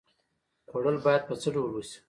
[0.69, 1.99] خوړل باید په څه ډول وشي؟